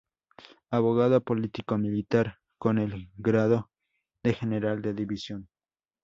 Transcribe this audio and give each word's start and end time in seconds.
Abogado, 0.71 1.21
político, 1.21 1.77
militar 1.77 2.39
con 2.57 2.79
el 2.79 3.11
grado 3.17 3.69
de 4.23 4.33
General 4.33 4.81
de 4.81 4.95
División. 4.95 5.47